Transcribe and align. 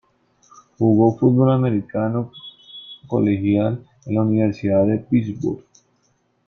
Jugó 0.79 1.15
fútbol 1.15 1.51
americano 1.51 2.31
colegial 3.05 3.87
en 4.07 4.15
la 4.15 4.21
Universidad 4.21 4.83
de 4.87 4.97
Pittsburgh. 4.97 5.63